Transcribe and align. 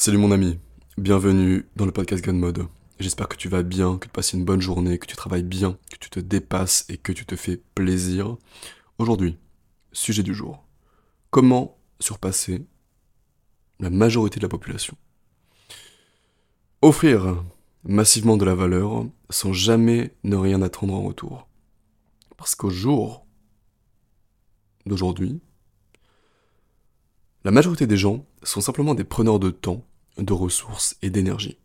Salut 0.00 0.18
mon 0.18 0.30
ami, 0.30 0.60
bienvenue 0.96 1.68
dans 1.74 1.84
le 1.84 1.90
podcast 1.90 2.24
Gun 2.24 2.34
Mode. 2.34 2.68
J'espère 3.00 3.26
que 3.26 3.34
tu 3.34 3.48
vas 3.48 3.64
bien, 3.64 3.98
que 3.98 4.06
tu 4.06 4.12
passes 4.12 4.32
une 4.32 4.44
bonne 4.44 4.60
journée, 4.60 4.96
que 4.96 5.08
tu 5.08 5.16
travailles 5.16 5.42
bien, 5.42 5.76
que 5.90 5.96
tu 5.98 6.08
te 6.08 6.20
dépasses 6.20 6.86
et 6.88 6.98
que 6.98 7.10
tu 7.10 7.26
te 7.26 7.34
fais 7.34 7.60
plaisir. 7.74 8.36
Aujourd'hui, 8.98 9.38
sujet 9.90 10.22
du 10.22 10.34
jour. 10.34 10.64
Comment 11.30 11.80
surpasser 11.98 12.64
la 13.80 13.90
majorité 13.90 14.38
de 14.38 14.44
la 14.44 14.48
population? 14.48 14.96
Offrir 16.80 17.44
massivement 17.82 18.36
de 18.36 18.44
la 18.44 18.54
valeur 18.54 19.04
sans 19.30 19.52
jamais 19.52 20.14
ne 20.22 20.36
rien 20.36 20.62
attendre 20.62 20.94
en 20.94 21.02
retour. 21.02 21.48
Parce 22.36 22.54
qu'au 22.54 22.70
jour 22.70 23.26
d'aujourd'hui, 24.86 25.40
la 27.44 27.50
majorité 27.50 27.86
des 27.86 27.96
gens 27.96 28.26
sont 28.42 28.60
simplement 28.60 28.94
des 28.94 29.04
preneurs 29.04 29.38
de 29.38 29.50
temps, 29.50 29.84
de 30.18 30.32
ressources 30.32 30.96
et 31.02 31.10
d'énergie. 31.10 31.58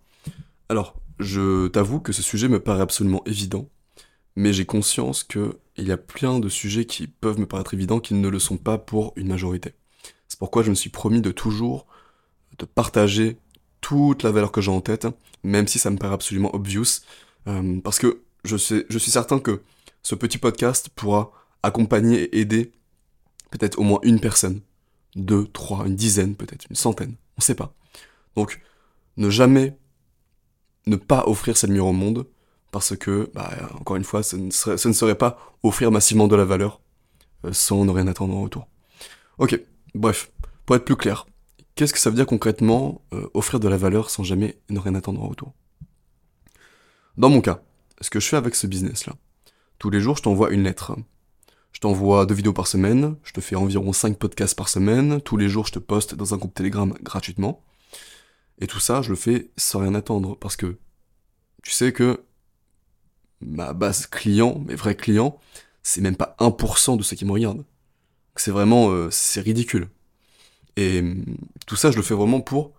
Alors, 0.69 0.95
je 1.19 1.67
t'avoue 1.67 1.99
que 1.99 2.13
ce 2.13 2.21
sujet 2.21 2.47
me 2.47 2.59
paraît 2.59 2.81
absolument 2.81 3.23
évident, 3.25 3.69
mais 4.35 4.53
j'ai 4.53 4.65
conscience 4.65 5.23
qu'il 5.23 5.53
y 5.77 5.91
a 5.91 5.97
plein 5.97 6.39
de 6.39 6.49
sujets 6.49 6.85
qui 6.85 7.07
peuvent 7.07 7.39
me 7.39 7.45
paraître 7.45 7.73
évidents 7.73 7.99
qui 7.99 8.13
ne 8.13 8.27
le 8.27 8.39
sont 8.39 8.57
pas 8.57 8.77
pour 8.77 9.13
une 9.15 9.27
majorité. 9.27 9.73
C'est 10.27 10.39
pourquoi 10.39 10.63
je 10.63 10.69
me 10.69 10.75
suis 10.75 10.89
promis 10.89 11.21
de 11.21 11.31
toujours 11.31 11.85
te 12.57 12.65
partager 12.65 13.37
toute 13.81 14.23
la 14.23 14.31
valeur 14.31 14.51
que 14.51 14.61
j'ai 14.61 14.71
en 14.71 14.81
tête, 14.81 15.07
même 15.43 15.67
si 15.67 15.79
ça 15.79 15.89
me 15.89 15.97
paraît 15.97 16.13
absolument 16.13 16.53
obvious, 16.55 17.01
euh, 17.47 17.79
parce 17.81 17.99
que 17.99 18.21
je 18.43 18.57
suis 18.57 19.11
certain 19.11 19.39
que 19.39 19.61
ce 20.01 20.15
petit 20.15 20.37
podcast 20.37 20.89
pourra 20.95 21.31
accompagner 21.63 22.23
et 22.23 22.39
aider 22.39 22.71
peut-être 23.51 23.79
au 23.79 23.83
moins 23.83 23.99
une 24.03 24.19
personne 24.19 24.61
deux, 25.15 25.47
trois, 25.47 25.85
une 25.85 25.95
dizaine 25.95 26.35
peut-être, 26.35 26.65
une 26.69 26.75
centaine, 26.75 27.15
on 27.37 27.41
sait 27.41 27.55
pas. 27.55 27.73
Donc, 28.35 28.61
ne 29.17 29.29
jamais 29.29 29.77
ne 30.85 30.95
pas 30.95 31.23
offrir 31.27 31.55
cette 31.57 31.69
lumière 31.69 31.85
au 31.85 31.93
monde, 31.93 32.25
parce 32.71 32.97
que, 32.97 33.29
bah, 33.35 33.51
encore 33.79 33.95
une 33.95 34.03
fois, 34.03 34.23
ce 34.23 34.35
ne, 34.35 34.49
serait, 34.49 35.15
pas 35.15 35.37
offrir 35.61 35.91
massivement 35.91 36.27
de 36.27 36.35
la 36.35 36.43
valeur 36.43 36.81
euh, 37.45 37.53
sans 37.53 37.85
ne 37.85 37.91
rien 37.91 38.07
attendre 38.07 38.35
en 38.35 38.41
retour. 38.41 38.67
Ok, 39.37 39.59
bref, 39.93 40.31
pour 40.65 40.75
être 40.75 40.83
plus 40.83 40.95
clair, 40.95 41.27
qu'est-ce 41.75 41.93
que 41.93 41.99
ça 41.99 42.09
veut 42.09 42.15
dire 42.15 42.25
concrètement 42.25 43.01
euh, 43.13 43.29
offrir 43.35 43.59
de 43.59 43.67
la 43.67 43.77
valeur 43.77 44.09
sans 44.09 44.23
jamais 44.23 44.57
ne 44.69 44.79
rien 44.79 44.95
attendre 44.95 45.21
en 45.21 45.27
retour? 45.27 45.53
Dans 47.15 47.29
mon 47.29 47.41
cas, 47.41 47.61
ce 48.01 48.09
que 48.09 48.19
je 48.19 48.27
fais 48.27 48.37
avec 48.37 48.55
ce 48.55 48.65
business-là, 48.65 49.13
tous 49.77 49.91
les 49.91 49.99
jours 49.99 50.17
je 50.17 50.23
t'envoie 50.23 50.49
une 50.49 50.63
lettre 50.63 50.95
t'envoie 51.83 52.25
deux 52.25 52.33
vidéos 52.33 52.53
par 52.53 52.67
semaine, 52.67 53.17
je 53.25 53.33
te 53.33 53.41
fais 53.41 53.57
environ 53.57 53.91
5 53.91 54.17
podcasts 54.17 54.55
par 54.55 54.69
semaine, 54.69 55.19
tous 55.19 55.35
les 55.35 55.49
jours 55.49 55.67
je 55.67 55.73
te 55.73 55.79
poste 55.79 56.15
dans 56.15 56.33
un 56.33 56.37
groupe 56.37 56.53
Telegram 56.53 56.93
gratuitement. 57.01 57.61
Et 58.61 58.67
tout 58.67 58.79
ça, 58.79 59.01
je 59.01 59.09
le 59.09 59.17
fais 59.17 59.51
sans 59.57 59.79
rien 59.79 59.93
attendre, 59.93 60.37
parce 60.37 60.55
que 60.55 60.77
tu 61.61 61.71
sais 61.71 61.91
que 61.91 62.23
ma 63.41 63.73
base 63.73 64.07
client, 64.07 64.63
mes 64.65 64.75
vrais 64.75 64.95
clients, 64.95 65.37
c'est 65.81 65.99
même 65.99 66.15
pas 66.15 66.37
1% 66.39 66.95
de 66.95 67.03
ceux 67.03 67.17
qui 67.17 67.25
me 67.25 67.33
regardent. 67.33 67.65
C'est 68.37 68.51
vraiment, 68.51 68.89
euh, 68.91 69.09
c'est 69.11 69.41
ridicule. 69.41 69.89
Et 70.77 70.99
hum, 70.99 71.25
tout 71.67 71.75
ça, 71.75 71.91
je 71.91 71.97
le 71.97 72.01
fais 72.01 72.15
vraiment 72.15 72.39
pour 72.39 72.71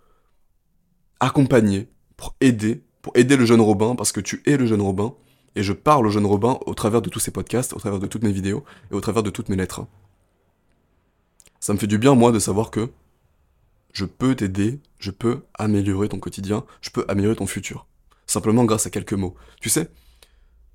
accompagner, 1.21 1.91
pour 2.17 2.37
aider, 2.41 2.83
pour 3.03 3.15
aider 3.19 3.37
le 3.37 3.45
jeune 3.45 3.61
Robin, 3.61 3.97
parce 3.97 4.13
que 4.13 4.21
tu 4.21 4.43
es 4.47 4.57
le 4.57 4.65
jeune 4.65 4.81
Robin, 4.81 5.15
et 5.57 5.63
je 5.63 5.73
parle 5.73 6.07
au 6.07 6.11
jeune 6.11 6.27
Robin 6.27 6.59
au 6.67 6.75
travers 6.75 7.03
de 7.03 7.09
tous 7.09 7.21
ces 7.21 7.31
podcasts, 7.31 7.73
au 7.73 7.79
travers 7.79 8.01
de 8.01 8.07
toutes 8.07 8.25
mes 8.25 8.33
vidéos 8.33 8.65
et 8.91 8.95
au 8.95 9.01
travers 9.01 9.23
de 9.23 9.31
toutes 9.31 9.49
mes 9.49 9.57
lettres. 9.57 9.87
Ça 11.61 11.73
me 11.73 11.79
fait 11.79 11.87
du 11.87 11.99
bien, 11.99 12.15
moi, 12.15 12.33
de 12.33 12.39
savoir 12.39 12.71
que 12.71 12.91
je 13.93 14.05
peux 14.05 14.35
t'aider, 14.35 14.81
je 14.99 15.11
peux 15.11 15.45
améliorer 15.55 16.09
ton 16.09 16.19
quotidien, 16.19 16.65
je 16.81 16.91
peux 16.91 17.05
améliorer 17.09 17.37
ton 17.37 17.47
futur. 17.47 17.87
Simplement 18.27 18.65
grâce 18.65 18.87
à 18.87 18.91
quelques 18.91 19.13
mots. 19.13 19.37
Tu 19.61 19.69
sais, 19.69 19.91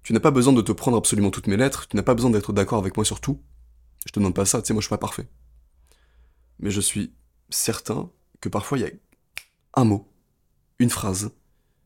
tu 0.04 0.14
n'as 0.14 0.20
pas 0.20 0.32
besoin 0.32 0.54
de 0.54 0.62
te 0.62 0.72
prendre 0.72 0.98
absolument 0.98 1.30
toutes 1.30 1.48
mes 1.48 1.58
lettres, 1.58 1.88
tu 1.88 1.98
n'as 1.98 2.04
pas 2.04 2.16
besoin 2.16 2.32
d'être 2.32 2.54
d'accord 2.54 2.80
avec 2.80 2.96
moi 2.96 3.06
sur 3.06 3.20
tout. 3.20 3.42
Je 4.06 4.12
te 4.12 4.20
demande 4.20 4.34
pas 4.34 4.46
ça, 4.46 4.62
tu 4.62 4.68
sais, 4.68 4.74
moi 4.74 4.82
je 4.82 4.86
suis 4.86 4.90
pas 4.90 4.98
parfait. 4.98 5.28
Mais 6.60 6.72
je 6.72 6.82
suis 6.82 7.14
certain 7.50 8.10
que 8.40 8.50
parfois 8.50 8.78
il 8.78 8.82
y 8.82 8.88
a 8.88 8.92
un 9.76 9.84
mot, 9.84 10.08
une 10.80 10.90
phrase, 10.90 11.32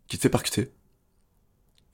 qui 0.08 0.18
te 0.18 0.22
fait 0.22 0.30
parcuter, 0.30 0.72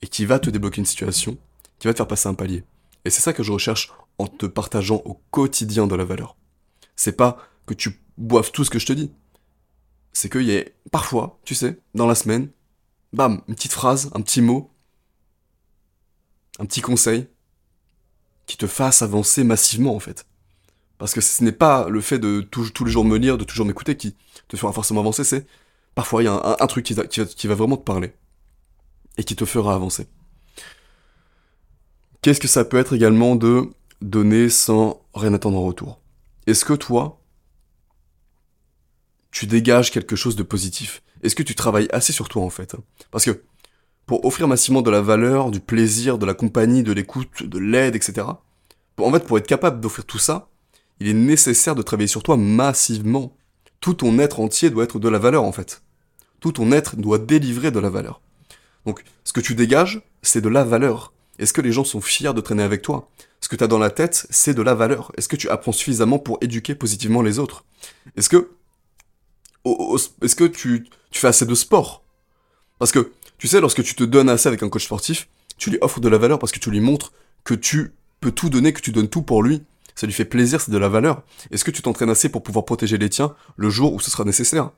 et 0.02 0.08
qui 0.08 0.24
va 0.24 0.38
te 0.38 0.50
débloquer 0.50 0.78
une 0.78 0.86
situation, 0.86 1.38
qui 1.78 1.86
va 1.86 1.92
te 1.92 1.98
faire 1.98 2.08
passer 2.08 2.28
un 2.28 2.34
palier. 2.34 2.64
Et 3.04 3.10
c'est 3.10 3.20
ça 3.20 3.32
que 3.32 3.42
je 3.42 3.52
recherche 3.52 3.92
en 4.18 4.26
te 4.26 4.46
partageant 4.46 5.02
au 5.04 5.20
quotidien 5.30 5.86
de 5.86 5.94
la 5.94 6.04
valeur. 6.04 6.36
C'est 6.96 7.16
pas 7.16 7.38
que 7.66 7.74
tu 7.74 8.00
boives 8.18 8.52
tout 8.52 8.64
ce 8.64 8.70
que 8.70 8.78
je 8.78 8.86
te 8.86 8.92
dis. 8.92 9.12
C'est 10.12 10.30
qu'il 10.30 10.42
y 10.42 10.56
a 10.56 10.64
parfois, 10.90 11.38
tu 11.44 11.54
sais, 11.54 11.78
dans 11.94 12.06
la 12.06 12.14
semaine, 12.14 12.50
bam, 13.12 13.42
une 13.48 13.54
petite 13.54 13.72
phrase, 13.72 14.10
un 14.14 14.20
petit 14.20 14.42
mot, 14.42 14.70
un 16.58 16.66
petit 16.66 16.80
conseil 16.80 17.28
qui 18.46 18.56
te 18.56 18.66
fasse 18.66 19.02
avancer 19.02 19.44
massivement 19.44 19.94
en 19.94 20.00
fait. 20.00 20.26
Parce 20.98 21.14
que 21.14 21.22
ce 21.22 21.42
n'est 21.42 21.52
pas 21.52 21.88
le 21.88 22.00
fait 22.02 22.18
de 22.18 22.42
tous 22.42 22.84
les 22.84 22.90
jours 22.90 23.04
me 23.04 23.16
lire, 23.16 23.38
de 23.38 23.44
toujours 23.44 23.64
m'écouter 23.64 23.96
qui 23.96 24.16
te 24.48 24.56
fera 24.56 24.72
forcément 24.72 25.00
avancer, 25.00 25.24
c'est 25.24 25.46
parfois 25.94 26.22
il 26.22 26.26
y 26.26 26.28
a 26.28 26.56
un, 26.60 26.66
truc 26.66 26.84
qui 26.84 27.46
va 27.46 27.54
vraiment 27.54 27.78
te 27.78 27.84
parler 27.84 28.12
et 29.20 29.24
qui 29.24 29.36
te 29.36 29.44
fera 29.44 29.74
avancer. 29.74 30.08
Qu'est-ce 32.22 32.40
que 32.40 32.48
ça 32.48 32.64
peut 32.64 32.78
être 32.78 32.94
également 32.94 33.36
de 33.36 33.68
donner 34.00 34.48
sans 34.48 35.02
rien 35.14 35.34
attendre 35.34 35.58
en 35.58 35.66
retour? 35.66 36.00
Est-ce 36.46 36.64
que 36.64 36.72
toi, 36.72 37.20
tu 39.30 39.46
dégages 39.46 39.90
quelque 39.90 40.16
chose 40.16 40.36
de 40.36 40.42
positif? 40.42 41.02
Est-ce 41.22 41.34
que 41.34 41.42
tu 41.42 41.54
travailles 41.54 41.88
assez 41.92 42.14
sur 42.14 42.30
toi 42.30 42.42
en 42.42 42.48
fait? 42.48 42.76
Parce 43.10 43.26
que 43.26 43.44
pour 44.06 44.24
offrir 44.24 44.48
massivement 44.48 44.80
de 44.80 44.90
la 44.90 45.02
valeur, 45.02 45.50
du 45.50 45.60
plaisir, 45.60 46.16
de 46.16 46.24
la 46.24 46.32
compagnie, 46.32 46.82
de 46.82 46.92
l'écoute, 46.92 47.42
de 47.42 47.58
l'aide, 47.58 47.94
etc. 47.94 48.26
en 48.96 49.12
fait, 49.12 49.26
pour 49.26 49.36
être 49.36 49.46
capable 49.46 49.80
d'offrir 49.80 50.06
tout 50.06 50.18
ça, 50.18 50.48
il 50.98 51.08
est 51.08 51.14
nécessaire 51.14 51.74
de 51.74 51.82
travailler 51.82 52.08
sur 52.08 52.22
toi 52.22 52.38
massivement. 52.38 53.36
Tout 53.80 53.94
ton 53.94 54.18
être 54.18 54.40
entier 54.40 54.70
doit 54.70 54.84
être 54.84 54.98
de 54.98 55.08
la 55.10 55.18
valeur 55.18 55.44
en 55.44 55.52
fait. 55.52 55.82
Tout 56.40 56.52
ton 56.52 56.72
être 56.72 56.96
doit 56.96 57.18
délivrer 57.18 57.70
de 57.70 57.78
la 57.78 57.90
valeur. 57.90 58.22
Donc, 58.86 59.02
ce 59.24 59.32
que 59.32 59.40
tu 59.40 59.54
dégages, 59.54 60.02
c'est 60.22 60.40
de 60.40 60.48
la 60.48 60.64
valeur. 60.64 61.12
Est-ce 61.38 61.52
que 61.52 61.60
les 61.60 61.72
gens 61.72 61.84
sont 61.84 62.00
fiers 62.00 62.34
de 62.34 62.40
traîner 62.40 62.62
avec 62.62 62.82
toi? 62.82 63.08
Ce 63.40 63.48
que 63.48 63.56
tu 63.56 63.64
as 63.64 63.68
dans 63.68 63.78
la 63.78 63.90
tête, 63.90 64.26
c'est 64.30 64.54
de 64.54 64.62
la 64.62 64.74
valeur. 64.74 65.12
Est-ce 65.16 65.28
que 65.28 65.36
tu 65.36 65.48
apprends 65.48 65.72
suffisamment 65.72 66.18
pour 66.18 66.38
éduquer 66.42 66.74
positivement 66.74 67.22
les 67.22 67.38
autres? 67.38 67.64
Est-ce 68.16 68.28
que, 68.28 68.50
est-ce 70.22 70.36
que 70.36 70.44
tu, 70.44 70.86
fais 71.12 71.28
assez 71.28 71.46
de 71.46 71.54
sport? 71.54 72.04
Parce 72.78 72.92
que, 72.92 73.12
tu 73.38 73.48
sais, 73.48 73.60
lorsque 73.60 73.82
tu 73.82 73.94
te 73.94 74.04
donnes 74.04 74.28
assez 74.28 74.48
avec 74.48 74.62
un 74.62 74.68
coach 74.68 74.84
sportif, 74.84 75.28
tu 75.56 75.70
lui 75.70 75.78
offres 75.80 76.00
de 76.00 76.08
la 76.08 76.18
valeur 76.18 76.38
parce 76.38 76.52
que 76.52 76.58
tu 76.58 76.70
lui 76.70 76.80
montres 76.80 77.12
que 77.44 77.54
tu 77.54 77.94
peux 78.20 78.32
tout 78.32 78.50
donner, 78.50 78.72
que 78.72 78.80
tu 78.80 78.92
donnes 78.92 79.08
tout 79.08 79.22
pour 79.22 79.42
lui. 79.42 79.62
Ça 79.94 80.06
lui 80.06 80.12
fait 80.12 80.24
plaisir, 80.24 80.60
c'est 80.60 80.70
de 80.70 80.78
la 80.78 80.88
valeur. 80.88 81.22
Est-ce 81.50 81.64
que 81.64 81.70
tu 81.70 81.82
t'entraînes 81.82 82.10
assez 82.10 82.28
pour 82.28 82.42
pouvoir 82.42 82.64
protéger 82.64 82.98
les 82.98 83.08
tiens 83.08 83.34
le 83.56 83.70
jour 83.70 83.92
où 83.94 84.00
ce 84.00 84.10
sera 84.10 84.24
nécessaire? 84.24 84.70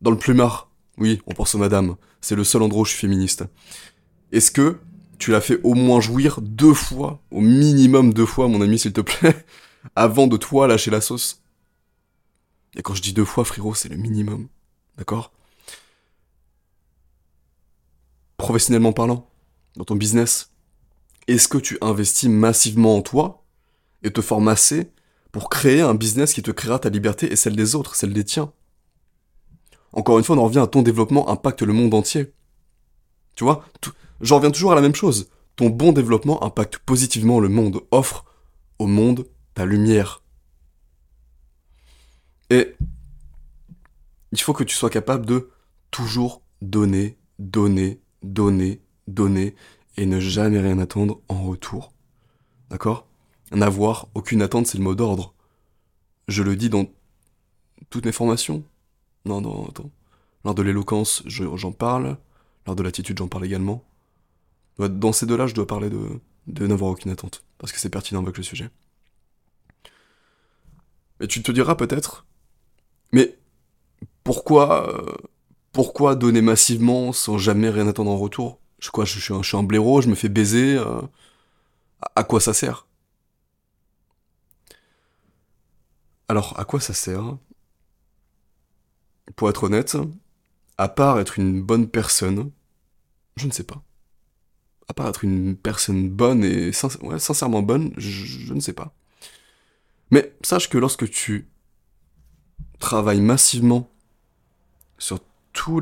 Dans 0.00 0.10
le 0.10 0.18
plumard, 0.18 0.69
oui, 1.00 1.20
on 1.26 1.34
pense 1.34 1.54
aux 1.54 1.58
madames. 1.58 1.96
C'est 2.20 2.36
le 2.36 2.44
seul 2.44 2.62
endroit 2.62 2.82
où 2.82 2.84
je 2.84 2.90
suis 2.90 3.00
féministe. 3.00 3.44
Est-ce 4.32 4.50
que 4.50 4.78
tu 5.18 5.32
l'as 5.32 5.40
fait 5.40 5.60
au 5.64 5.74
moins 5.74 6.00
jouir 6.00 6.40
deux 6.40 6.74
fois, 6.74 7.22
au 7.30 7.40
minimum 7.40 8.14
deux 8.14 8.26
fois, 8.26 8.48
mon 8.48 8.60
ami, 8.60 8.78
s'il 8.78 8.92
te 8.92 9.00
plaît, 9.00 9.44
avant 9.96 10.26
de 10.26 10.36
toi 10.36 10.68
lâcher 10.68 10.90
la 10.90 11.00
sauce? 11.00 11.42
Et 12.76 12.82
quand 12.82 12.94
je 12.94 13.02
dis 13.02 13.12
deux 13.12 13.24
fois, 13.24 13.44
frérot, 13.44 13.74
c'est 13.74 13.88
le 13.88 13.96
minimum. 13.96 14.48
D'accord? 14.96 15.32
Professionnellement 18.36 18.92
parlant, 18.92 19.28
dans 19.76 19.84
ton 19.84 19.96
business, 19.96 20.50
est-ce 21.26 21.48
que 21.48 21.58
tu 21.58 21.78
investis 21.80 22.28
massivement 22.28 22.96
en 22.96 23.02
toi 23.02 23.44
et 24.02 24.10
te 24.10 24.20
formes 24.20 24.48
assez 24.48 24.90
pour 25.32 25.48
créer 25.48 25.80
un 25.80 25.94
business 25.94 26.32
qui 26.32 26.42
te 26.42 26.50
créera 26.50 26.78
ta 26.78 26.88
liberté 26.88 27.32
et 27.32 27.36
celle 27.36 27.56
des 27.56 27.74
autres, 27.74 27.94
celle 27.94 28.12
des 28.12 28.24
tiens? 28.24 28.52
Encore 29.92 30.18
une 30.18 30.24
fois, 30.24 30.36
on 30.36 30.40
en 30.40 30.44
revient 30.44 30.60
à 30.60 30.66
ton 30.66 30.82
développement 30.82 31.28
impacte 31.28 31.62
le 31.62 31.72
monde 31.72 31.94
entier. 31.94 32.32
Tu 33.34 33.44
vois 33.44 33.64
J'en 34.20 34.36
reviens 34.36 34.50
toujours 34.50 34.72
à 34.72 34.74
la 34.74 34.80
même 34.80 34.94
chose. 34.94 35.30
Ton 35.56 35.70
bon 35.70 35.92
développement 35.92 36.42
impacte 36.44 36.78
positivement 36.78 37.40
le 37.40 37.48
monde, 37.48 37.82
offre 37.90 38.24
au 38.78 38.86
monde 38.86 39.26
ta 39.54 39.64
lumière. 39.64 40.22
Et 42.50 42.76
il 44.32 44.40
faut 44.40 44.52
que 44.52 44.64
tu 44.64 44.74
sois 44.74 44.90
capable 44.90 45.26
de 45.26 45.50
toujours 45.90 46.42
donner, 46.62 47.18
donner, 47.38 48.00
donner, 48.22 48.80
donner, 49.08 49.54
et 49.96 50.06
ne 50.06 50.20
jamais 50.20 50.60
rien 50.60 50.78
attendre 50.78 51.20
en 51.28 51.42
retour. 51.42 51.92
D'accord? 52.70 53.06
N'avoir 53.52 54.08
aucune 54.14 54.42
attente, 54.42 54.66
c'est 54.66 54.78
le 54.78 54.84
mot 54.84 54.94
d'ordre. 54.94 55.34
Je 56.28 56.42
le 56.42 56.56
dis 56.56 56.70
dans 56.70 56.86
toutes 57.88 58.06
mes 58.06 58.12
formations, 58.12 58.64
non, 59.24 59.40
non, 59.40 59.68
attends. 59.68 59.90
Lors 60.44 60.54
de 60.54 60.62
l'éloquence, 60.62 61.22
j'en 61.26 61.72
parle. 61.72 62.16
Lors 62.66 62.76
de 62.76 62.82
l'attitude, 62.82 63.18
j'en 63.18 63.28
parle 63.28 63.44
également. 63.44 63.84
Dans 64.78 65.12
ces 65.12 65.26
deux-là, 65.26 65.46
je 65.46 65.54
dois 65.54 65.66
parler 65.66 65.90
de, 65.90 66.66
n'avoir 66.66 66.92
aucune 66.92 67.10
attente, 67.10 67.44
parce 67.58 67.72
que 67.72 67.78
c'est 67.78 67.90
pertinent 67.90 68.22
avec 68.22 68.36
le 68.36 68.42
sujet. 68.42 68.70
Et 71.20 71.26
tu 71.26 71.42
te 71.42 71.52
diras 71.52 71.74
peut-être, 71.74 72.24
mais 73.12 73.38
pourquoi, 74.24 74.88
euh, 74.88 75.12
pourquoi 75.72 76.14
donner 76.14 76.40
massivement 76.40 77.12
sans 77.12 77.36
jamais 77.36 77.68
rien 77.68 77.86
attendre 77.88 78.10
en 78.10 78.16
retour? 78.16 78.58
Je, 78.78 78.90
quoi, 78.90 79.04
je, 79.04 79.20
suis 79.20 79.34
un, 79.34 79.42
je 79.42 79.48
suis 79.54 79.66
blaireau, 79.66 80.00
je 80.00 80.08
me 80.08 80.14
fais 80.14 80.30
baiser. 80.30 80.76
euh, 80.78 81.02
à 82.16 82.24
quoi 82.24 82.40
ça 82.40 82.54
sert? 82.54 82.86
Alors, 86.28 86.58
à 86.58 86.64
quoi 86.64 86.80
ça 86.80 86.94
sert? 86.94 87.36
Pour 89.36 89.48
être 89.48 89.64
honnête, 89.64 89.96
à 90.78 90.88
part 90.88 91.20
être 91.20 91.38
une 91.38 91.62
bonne 91.62 91.88
personne, 91.88 92.50
je 93.36 93.46
ne 93.46 93.52
sais 93.52 93.64
pas. 93.64 93.82
À 94.88 94.94
part 94.94 95.08
être 95.08 95.24
une 95.24 95.56
personne 95.56 96.08
bonne 96.08 96.44
et 96.44 96.72
sincèrement 96.72 97.62
bonne, 97.62 97.92
je, 97.96 98.52
ne 98.52 98.60
sais 98.60 98.72
pas. 98.72 98.94
Mais 100.10 100.34
sache 100.42 100.68
que 100.68 100.78
lorsque 100.78 101.08
tu 101.08 101.48
travailles 102.78 103.20
massivement 103.20 103.88
sur 104.98 105.20
tous 105.52 105.80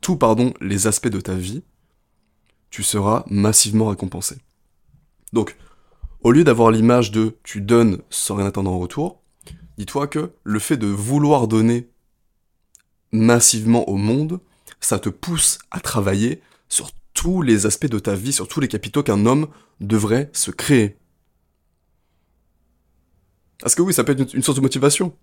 tout, 0.00 0.16
pardon, 0.16 0.54
les 0.60 0.86
aspects 0.86 1.08
de 1.08 1.20
ta 1.20 1.34
vie, 1.34 1.62
tu 2.70 2.82
seras 2.82 3.24
massivement 3.28 3.88
récompensé. 3.88 4.36
Donc, 5.32 5.56
au 6.22 6.32
lieu 6.32 6.44
d'avoir 6.44 6.70
l'image 6.70 7.10
de 7.12 7.36
tu 7.42 7.60
donnes 7.60 8.00
sans 8.10 8.36
rien 8.36 8.46
attendre 8.46 8.70
en 8.70 8.78
retour, 8.78 9.22
dis-toi 9.78 10.08
que 10.08 10.32
le 10.44 10.58
fait 10.58 10.76
de 10.76 10.86
vouloir 10.86 11.48
donner 11.48 11.88
massivement 13.12 13.88
au 13.88 13.96
monde, 13.96 14.40
ça 14.80 14.98
te 14.98 15.08
pousse 15.08 15.58
à 15.70 15.80
travailler 15.80 16.42
sur 16.68 16.90
tous 17.14 17.42
les 17.42 17.64
aspects 17.64 17.86
de 17.86 17.98
ta 17.98 18.14
vie, 18.14 18.32
sur 18.32 18.48
tous 18.48 18.60
les 18.60 18.68
capitaux 18.68 19.02
qu'un 19.02 19.24
homme 19.24 19.48
devrait 19.80 20.30
se 20.32 20.50
créer. 20.50 20.98
Parce 23.60 23.74
que 23.74 23.82
oui, 23.82 23.94
ça 23.94 24.04
peut 24.04 24.12
être 24.12 24.34
une, 24.34 24.42
source 24.42 24.56
de 24.56 24.62
motivation? 24.62 25.16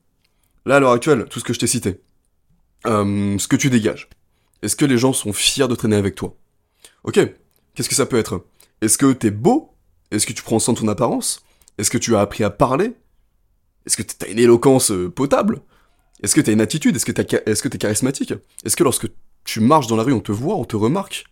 Là, 0.66 0.78
à 0.78 0.80
l'heure 0.80 0.92
actuelle, 0.92 1.26
tout 1.30 1.40
ce 1.40 1.46
que 1.46 1.54
je 1.54 1.60
t'ai 1.60 1.68
cité, 1.68 2.02
euh, 2.86 3.38
ce 3.38 3.48
que 3.48 3.56
tu 3.56 3.70
dégages, 3.70 4.10
est-ce 4.62 4.76
que 4.76 4.86
les 4.86 4.98
gens 4.98 5.14
sont 5.14 5.32
fiers 5.32 5.68
de 5.68 5.76
traîner 5.76 5.96
avec 5.96 6.16
toi? 6.16 6.36
Ok, 7.04 7.20
qu'est-ce 7.76 7.90
que 7.90 7.96
ça 7.96 8.06
peut 8.06 8.18
être? 8.18 8.46
Est-ce 8.82 8.98
que 8.98 9.14
t'es 9.14 9.32
beau? 9.32 9.74
Est-ce 10.12 10.26
que 10.26 10.34
tu 10.34 10.44
prends 10.44 10.60
soin 10.60 10.74
de 10.74 10.80
ton 10.80 10.88
apparence? 10.88 11.44
Est-ce 11.78 11.90
que 11.90 11.98
tu 11.98 12.16
as 12.16 12.20
appris 12.20 12.44
à 12.44 12.50
parler? 12.50 12.96
Est-ce 13.86 13.98
que 13.98 14.04
t'as 14.04 14.28
une 14.28 14.40
éloquence 14.40 14.92
euh, 14.92 15.10
potable? 15.10 15.62
Est-ce 16.24 16.34
que 16.36 16.42
t'as 16.42 16.52
une 16.54 16.62
attitude? 16.62 16.96
Est-ce 16.96 17.06
que 17.06 17.68
t'es 17.68 17.78
charismatique? 17.78 18.34
Est-ce 18.64 18.76
que 18.76 18.84
lorsque 18.84 19.08
tu 19.44 19.60
marches 19.60 19.88
dans 19.88 19.96
la 19.96 20.04
rue, 20.04 20.14
on 20.14 20.22
te 20.22 20.32
voit, 20.32 20.56
on 20.56 20.66
te 20.66 20.76
remarque? 20.76 21.26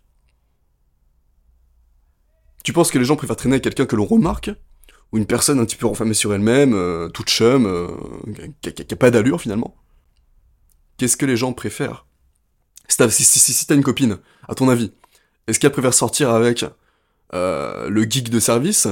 Tu 2.62 2.72
penses 2.72 2.90
que 2.90 2.98
les 2.98 3.04
gens 3.04 3.16
préfèrent 3.16 3.36
traîner 3.36 3.54
avec 3.54 3.64
quelqu'un 3.64 3.86
que 3.86 3.96
l'on 3.96 4.06
remarque? 4.06 4.50
Ou 5.12 5.18
une 5.18 5.26
personne 5.26 5.60
un 5.60 5.64
petit 5.64 5.76
peu 5.76 5.86
renfermée 5.86 6.14
sur 6.14 6.34
elle-même, 6.34 6.74
euh, 6.74 7.08
toute 7.08 7.28
chum, 7.28 7.66
euh, 7.66 7.88
qui, 8.62 8.68
a- 8.92 8.96
pas 8.96 9.10
d'allure 9.10 9.40
finalement? 9.40 9.76
Qu'est-ce 10.96 11.16
que 11.16 11.26
les 11.26 11.36
gens 11.36 11.52
préfèrent? 11.52 12.06
Si 12.88 12.96
t'as 12.96 13.08
si, 13.10 13.24
si- 13.24 13.38
si- 13.52 13.72
une 13.72 13.82
copine, 13.82 14.18
à 14.48 14.54
ton 14.54 14.68
avis, 14.68 14.92
est-ce 15.46 15.58
qu'elle 15.60 15.72
préfère 15.72 15.94
sortir 15.94 16.30
avec 16.30 16.64
euh, 17.32 17.88
le 17.88 18.02
geek 18.04 18.28
de 18.30 18.40
service 18.40 18.88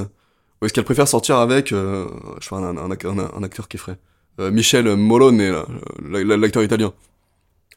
ou 0.63 0.65
est-ce 0.65 0.73
qu'elle 0.73 0.85
préfère 0.85 1.09
sortir 1.09 1.35
avec 1.39 1.73
euh, 1.73 2.07
je 2.39 2.47
sais 2.47 2.55
un, 2.55 2.77
un- 2.77 3.43
acteur 3.43 3.67
qui 3.67 3.75
est 3.75 3.79
frais 3.79 3.97
Euh, 4.39 4.49
Michel 4.49 4.95
Molone, 4.95 5.41
euh, 5.41 5.61
la- 6.09 6.37
l'acteur 6.37 6.63
italien. 6.63 6.93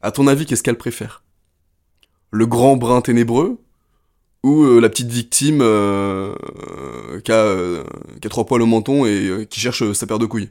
À 0.02 0.12
ton 0.12 0.28
avis, 0.28 0.46
qu'est-ce 0.46 0.62
qu'elle 0.62 0.78
préfère? 0.78 1.24
Le 2.30 2.46
grand 2.46 2.76
brun 2.76 3.00
ténébreux 3.00 3.58
ou 4.44 4.78
la 4.78 4.88
petite 4.88 5.10
victime 5.10 5.58
qui, 7.24 7.32
a, 7.32 7.82
qui 8.20 8.26
a 8.26 8.30
trois 8.30 8.46
poils 8.46 8.62
au 8.62 8.66
menton 8.66 9.04
et 9.04 9.48
qui 9.50 9.58
cherche 9.58 9.92
sa 9.92 10.06
paire 10.06 10.20
de 10.20 10.26
couilles? 10.26 10.50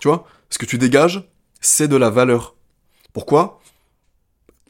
Tu 0.00 0.08
vois? 0.08 0.26
Ce 0.50 0.58
que 0.58 0.66
tu 0.66 0.76
dégages, 0.76 1.26
c'est 1.62 1.88
de 1.88 1.96
la 1.96 2.10
valeur. 2.10 2.54
Pourquoi? 3.14 3.60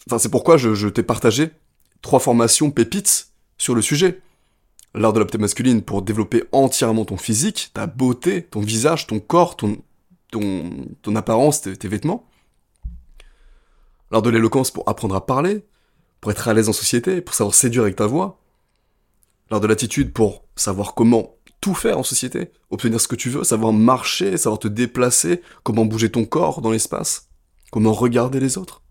Enfin, 0.07 0.19
c'est 0.19 0.31
pourquoi 0.31 0.57
je, 0.57 0.75
je 0.75 0.89
t'ai 0.89 1.03
partagé 1.03 1.51
trois 2.03 2.21
formations 2.21 2.71
pépites 2.71 3.29
sur 3.59 3.75
le 3.75 3.83
sujet. 3.83 4.21
L'art 4.95 5.15
de 5.15 5.21
la 5.21 5.39
masculine 5.39 5.83
pour 5.83 6.03
développer 6.03 6.45
entièrement 6.53 7.05
ton 7.05 7.17
physique, 7.17 7.71
ta 7.73 7.87
beauté, 7.87 8.43
ton 8.43 8.61
visage, 8.61 9.07
ton 9.07 9.21
corps, 9.21 9.57
ton, 9.57 9.79
ton, 10.31 11.17
apparence, 11.17 11.63
tes 11.63 11.89
vêtements. 11.89 12.29
L'art 14.11 14.21
de 14.21 14.29
l'éloquence 14.29 14.71
pour 14.71 14.87
apprendre 14.89 15.15
à 15.15 15.25
parler, 15.25 15.65
pour 16.21 16.31
être 16.31 16.47
à 16.47 16.53
l'aise 16.53 16.69
en 16.69 16.75
société, 16.75 17.23
pour 17.23 17.35
savoir 17.35 17.55
séduire 17.55 17.85
avec 17.85 17.97
ta 17.97 18.07
voix. 18.07 18.39
L'art 19.51 19.61
de 19.61 19.67
l'attitude 19.67 20.13
pour 20.13 20.45
savoir 20.57 20.95
comment 20.95 21.37
tout 21.63 21.75
faire 21.75 21.99
en 21.99 22.03
société, 22.03 22.51
obtenir 22.71 23.01
ce 23.01 23.09
que 23.09 23.17
tu 23.17 23.31
veux, 23.31 23.45
savoir 23.45 23.73
marcher, 23.73 24.37
savoir 24.37 24.59
te 24.59 24.69
déplacer, 24.69 25.41
comment 25.63 25.87
bouger 25.87 26.11
ton 26.11 26.27
corps 26.27 26.61
dans 26.61 26.71
l'espace, 26.71 27.31
comment 27.71 27.93
regarder 27.93 28.41
les 28.41 28.59
autres. 28.59 28.83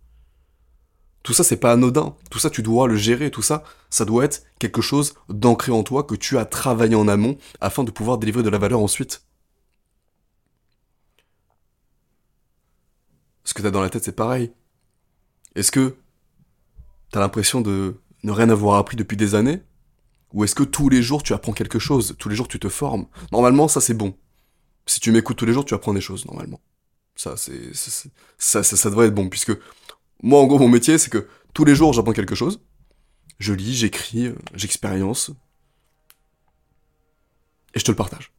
Tout 1.23 1.33
ça, 1.33 1.43
c'est 1.43 1.57
pas 1.57 1.71
anodin. 1.71 2.15
Tout 2.29 2.39
ça, 2.39 2.49
tu 2.49 2.63
dois 2.63 2.87
le 2.87 2.95
gérer. 2.95 3.29
Tout 3.29 3.41
ça, 3.41 3.63
ça 3.89 4.05
doit 4.05 4.25
être 4.25 4.43
quelque 4.59 4.81
chose 4.81 5.13
d'ancré 5.29 5.71
en 5.71 5.83
toi 5.83 6.03
que 6.03 6.15
tu 6.15 6.37
as 6.37 6.45
travaillé 6.45 6.95
en 6.95 7.07
amont 7.07 7.37
afin 7.59 7.83
de 7.83 7.91
pouvoir 7.91 8.17
délivrer 8.17 8.43
de 8.43 8.49
la 8.49 8.57
valeur 8.57 8.79
ensuite. 8.79 9.23
Ce 13.43 13.53
que 13.53 13.61
t'as 13.61 13.71
dans 13.71 13.81
la 13.81 13.89
tête, 13.89 14.03
c'est 14.03 14.15
pareil. 14.15 14.51
Est-ce 15.55 15.71
que 15.71 15.95
t'as 17.11 17.19
l'impression 17.19 17.61
de 17.61 17.99
ne 18.23 18.31
rien 18.31 18.49
avoir 18.49 18.77
appris 18.77 18.95
depuis 18.97 19.17
des 19.17 19.35
années? 19.35 19.61
Ou 20.33 20.43
est-ce 20.43 20.55
que 20.55 20.63
tous 20.63 20.89
les 20.89 21.01
jours 21.01 21.23
tu 21.23 21.33
apprends 21.33 21.51
quelque 21.51 21.79
chose? 21.79 22.15
Tous 22.17 22.29
les 22.29 22.35
jours 22.35 22.47
tu 22.47 22.59
te 22.59 22.69
formes? 22.69 23.07
Normalement, 23.31 23.67
ça 23.67 23.81
c'est 23.81 23.93
bon. 23.93 24.15
Si 24.85 24.99
tu 24.99 25.11
m'écoutes 25.11 25.37
tous 25.37 25.45
les 25.45 25.53
jours, 25.53 25.65
tu 25.65 25.73
apprends 25.73 25.93
des 25.93 26.01
choses, 26.01 26.25
normalement. 26.25 26.59
Ça, 27.15 27.37
c'est, 27.37 27.73
ça, 27.73 28.63
ça, 28.63 28.63
ça 28.63 28.89
devrait 28.89 29.07
être 29.07 29.13
bon, 29.13 29.29
puisque 29.29 29.51
moi, 30.21 30.39
en 30.39 30.47
gros, 30.47 30.59
mon 30.59 30.69
métier, 30.69 30.97
c'est 30.97 31.09
que 31.09 31.27
tous 31.53 31.65
les 31.65 31.75
jours, 31.75 31.93
j'apprends 31.93 32.13
quelque 32.13 32.35
chose. 32.35 32.61
Je 33.39 33.53
lis, 33.53 33.73
j'écris, 33.73 34.27
euh, 34.27 34.35
j'expérience. 34.53 35.31
Et 37.73 37.79
je 37.79 37.85
te 37.85 37.91
le 37.91 37.95
partage. 37.95 38.31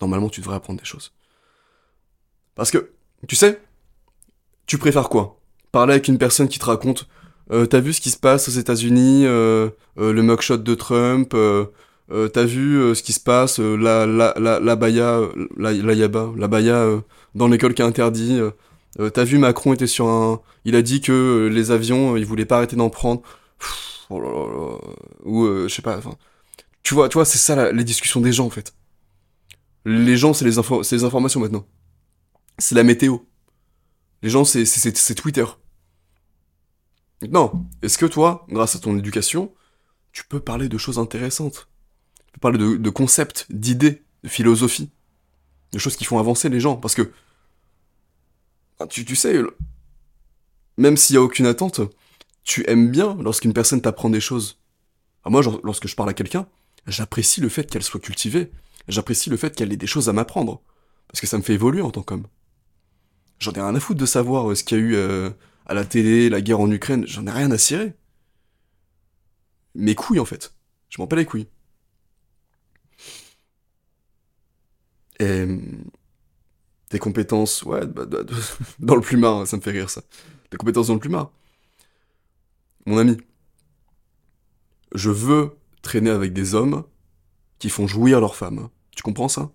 Normalement, 0.00 0.28
tu 0.28 0.40
devrais 0.40 0.56
apprendre 0.56 0.80
des 0.80 0.84
choses. 0.84 1.12
Parce 2.56 2.70
que, 2.70 2.90
tu 3.28 3.36
sais, 3.36 3.62
tu 4.66 4.78
préfères 4.78 5.08
quoi? 5.08 5.40
Parler 5.70 5.92
avec 5.92 6.08
une 6.08 6.18
personne 6.18 6.48
qui 6.48 6.58
te 6.58 6.64
raconte 6.64 7.08
euh, 7.52 7.66
T'as 7.66 7.80
vu 7.80 7.92
ce 7.92 8.00
qui 8.00 8.10
se 8.10 8.18
passe 8.18 8.48
aux 8.48 8.52
États-Unis, 8.52 9.26
euh, 9.26 9.70
euh, 9.98 10.12
le 10.12 10.22
mugshot 10.22 10.56
de 10.56 10.74
Trump, 10.74 11.34
euh, 11.34 11.66
euh, 12.10 12.28
t'as 12.28 12.44
vu 12.44 12.94
ce 12.94 13.02
qui 13.02 13.12
se 13.12 13.20
passe, 13.20 13.60
euh, 13.60 13.76
la, 13.76 14.06
la, 14.06 14.34
la, 14.38 14.58
la 14.58 14.76
baya, 14.76 15.20
la, 15.56 15.72
la 15.72 15.94
yaba, 15.94 16.30
la 16.36 16.48
baya 16.48 17.00
dans 17.34 17.46
l'école 17.48 17.74
qui 17.74 17.82
est 17.82 17.84
interdit, 17.84 18.40
euh, 19.00 19.10
t'as 19.10 19.24
vu 19.24 19.38
Macron 19.38 19.72
était 19.72 19.86
sur 19.86 20.08
un... 20.08 20.40
Il 20.64 20.76
a 20.76 20.82
dit 20.82 21.00
que 21.00 21.12
euh, 21.12 21.48
les 21.48 21.70
avions, 21.70 22.14
euh, 22.14 22.18
il 22.18 22.26
voulait 22.26 22.44
pas 22.46 22.58
arrêter 22.58 22.76
d'en 22.76 22.90
prendre. 22.90 23.22
Oh. 24.10 24.78
Ou, 25.24 25.46
je 25.46 25.68
sais 25.68 25.82
pas, 25.82 25.96
enfin... 25.96 26.16
Tu 26.82 26.94
vois, 26.94 27.08
tu 27.08 27.14
vois 27.14 27.24
c'est 27.24 27.38
ça 27.38 27.54
la- 27.54 27.72
les 27.72 27.84
discussions 27.84 28.20
des 28.20 28.32
gens, 28.32 28.46
en 28.46 28.50
fait. 28.50 28.74
Les 29.84 30.16
gens, 30.16 30.34
c'est 30.34 30.44
les, 30.44 30.58
infos, 30.58 30.82
les 30.90 31.04
informations, 31.04 31.40
maintenant. 31.40 31.66
C'est 32.58 32.74
la 32.74 32.82
météo. 32.82 33.18
Les 34.22 34.30
gens, 34.30 34.44
c'est, 34.44 35.14
Twitter. 35.14 35.44
Non. 37.30 37.66
Est-ce 37.82 37.98
que 37.98 38.06
toi, 38.06 38.46
grâce 38.48 38.76
à 38.76 38.80
ton 38.80 38.98
éducation, 38.98 39.52
tu 40.12 40.24
peux 40.24 40.40
parler 40.40 40.68
de 40.68 40.78
choses 40.78 40.98
intéressantes? 40.98 41.68
Tu 42.26 42.32
peux 42.32 42.40
parler 42.40 42.58
de, 42.58 42.76
de 42.76 42.90
concepts, 42.90 43.46
d'idées, 43.50 44.02
de 44.24 44.28
philosophie, 44.28 44.90
de 45.72 45.78
choses 45.78 45.96
qui 45.96 46.04
font 46.04 46.18
avancer 46.18 46.48
les 46.48 46.60
gens. 46.60 46.76
Parce 46.76 46.94
que, 46.94 47.12
tu, 48.86 49.16
sais, 49.16 49.40
même 50.76 50.96
s'il 50.96 51.14
y 51.14 51.16
a 51.16 51.22
aucune 51.22 51.46
attente, 51.46 51.80
tu 52.44 52.68
aimes 52.68 52.90
bien 52.90 53.16
lorsqu'une 53.20 53.52
personne 53.52 53.80
t'apprend 53.80 54.10
des 54.10 54.20
choses. 54.20 54.58
Moi, 55.26 55.42
lorsque 55.62 55.86
je 55.86 55.94
parle 55.94 56.10
à 56.10 56.14
quelqu'un, 56.14 56.46
j'apprécie 56.86 57.40
le 57.40 57.48
fait 57.48 57.70
qu'elle 57.70 57.82
soit 57.82 58.00
cultivée. 58.00 58.50
J'apprécie 58.88 59.30
le 59.30 59.36
fait 59.36 59.54
qu'elle 59.54 59.72
ait 59.72 59.76
des 59.76 59.86
choses 59.86 60.08
à 60.08 60.12
m'apprendre. 60.12 60.62
Parce 61.08 61.20
que 61.20 61.26
ça 61.26 61.38
me 61.38 61.42
fait 61.42 61.54
évoluer 61.54 61.82
en 61.82 61.90
tant 61.90 62.02
qu'homme. 62.02 62.26
J'en 63.38 63.52
ai 63.52 63.60
rien 63.60 63.74
à 63.74 63.80
foutre 63.80 64.00
de 64.00 64.06
savoir 64.06 64.50
euh, 64.50 64.54
ce 64.54 64.64
qu'il 64.64 64.78
y 64.78 64.80
a 64.80 64.84
eu 64.84 64.94
euh, 64.94 65.30
à 65.66 65.74
la 65.74 65.84
télé, 65.84 66.28
la 66.28 66.40
guerre 66.40 66.60
en 66.60 66.70
Ukraine. 66.70 67.06
J'en 67.06 67.26
ai 67.26 67.30
rien 67.30 67.50
à 67.50 67.58
cirer. 67.58 67.92
Mes 69.74 69.94
couilles, 69.94 70.20
en 70.20 70.24
fait. 70.24 70.54
Je 70.88 71.00
m'en 71.00 71.06
bats 71.06 71.16
les 71.16 71.24
couilles. 71.24 71.48
Et... 75.20 75.46
Tes 76.92 76.98
compétences, 76.98 77.62
ouais, 77.62 77.86
bah, 77.86 78.04
bah, 78.04 78.18
dans 78.78 78.96
le 78.96 79.00
plumard, 79.00 79.46
ça 79.46 79.56
me 79.56 79.62
fait 79.62 79.70
rire 79.70 79.88
ça. 79.88 80.02
Tes 80.50 80.58
compétences 80.58 80.88
dans 80.88 80.92
le 80.92 81.00
plumard. 81.00 81.30
Mon 82.84 82.98
ami, 82.98 83.16
je 84.94 85.08
veux 85.08 85.52
traîner 85.80 86.10
avec 86.10 86.34
des 86.34 86.54
hommes 86.54 86.84
qui 87.58 87.70
font 87.70 87.86
jouir 87.86 88.20
leurs 88.20 88.36
femmes. 88.36 88.68
Tu 88.94 89.02
comprends 89.02 89.28
ça? 89.28 89.50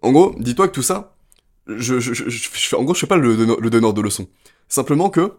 En 0.00 0.10
gros, 0.10 0.34
dis-toi 0.38 0.68
que 0.68 0.72
tout 0.72 0.82
ça, 0.82 1.18
je, 1.66 2.00
je, 2.00 2.14
je, 2.14 2.76
en 2.76 2.84
gros, 2.84 2.94
je 2.94 3.00
fais 3.00 3.06
pas 3.06 3.18
le, 3.18 3.34
le 3.36 3.68
donneur 3.68 3.92
de 3.92 4.00
leçons. 4.00 4.26
Simplement 4.68 5.10
que, 5.10 5.34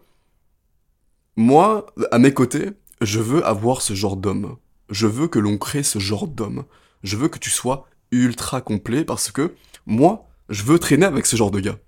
moi, 1.34 1.86
à 2.12 2.20
mes 2.20 2.32
côtés, 2.32 2.70
je 3.00 3.18
veux 3.18 3.44
avoir 3.44 3.82
ce 3.82 3.94
genre 3.94 4.16
d'homme. 4.16 4.58
Je 4.90 5.08
veux 5.08 5.26
que 5.26 5.40
l'on 5.40 5.58
crée 5.58 5.82
ce 5.82 5.98
genre 5.98 6.28
d'homme. 6.28 6.66
Je 7.02 7.16
veux 7.16 7.26
que 7.26 7.40
tu 7.40 7.50
sois 7.50 7.88
ultra 8.12 8.60
complet 8.60 9.04
parce 9.04 9.32
que, 9.32 9.56
moi, 9.84 10.27
je 10.48 10.62
veux 10.62 10.78
traîner 10.78 11.06
avec 11.06 11.26
ce 11.26 11.36
genre 11.36 11.50
de 11.50 11.60
gars. 11.60 11.78